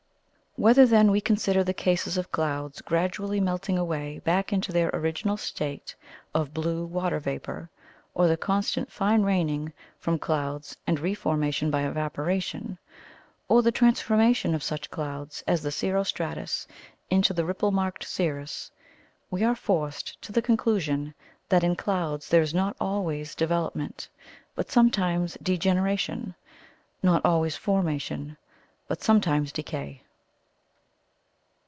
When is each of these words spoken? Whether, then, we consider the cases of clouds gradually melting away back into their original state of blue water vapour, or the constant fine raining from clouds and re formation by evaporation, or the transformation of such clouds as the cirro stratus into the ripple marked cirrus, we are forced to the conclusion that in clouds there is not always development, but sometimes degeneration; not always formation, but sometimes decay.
Whether, 0.57 0.85
then, 0.85 1.11
we 1.11 1.21
consider 1.21 1.63
the 1.63 1.73
cases 1.73 2.17
of 2.17 2.29
clouds 2.33 2.81
gradually 2.81 3.39
melting 3.39 3.77
away 3.77 4.19
back 4.19 4.51
into 4.51 4.73
their 4.73 4.89
original 4.93 5.37
state 5.37 5.95
of 6.35 6.53
blue 6.53 6.83
water 6.83 7.21
vapour, 7.21 7.69
or 8.13 8.27
the 8.27 8.35
constant 8.35 8.91
fine 8.91 9.21
raining 9.23 9.71
from 9.97 10.19
clouds 10.19 10.75
and 10.85 10.99
re 10.99 11.13
formation 11.15 11.71
by 11.71 11.83
evaporation, 11.87 12.77
or 13.47 13.61
the 13.61 13.71
transformation 13.71 14.53
of 14.53 14.61
such 14.61 14.91
clouds 14.91 15.41
as 15.47 15.63
the 15.63 15.71
cirro 15.71 16.03
stratus 16.03 16.67
into 17.09 17.31
the 17.31 17.45
ripple 17.45 17.71
marked 17.71 18.03
cirrus, 18.03 18.69
we 19.29 19.45
are 19.45 19.55
forced 19.55 20.21
to 20.21 20.33
the 20.33 20.41
conclusion 20.41 21.13
that 21.47 21.63
in 21.63 21.77
clouds 21.77 22.27
there 22.27 22.41
is 22.41 22.53
not 22.53 22.75
always 22.77 23.35
development, 23.35 24.09
but 24.53 24.69
sometimes 24.69 25.37
degeneration; 25.41 26.35
not 27.01 27.23
always 27.23 27.55
formation, 27.55 28.35
but 28.89 29.01
sometimes 29.01 29.53
decay. 29.53 30.03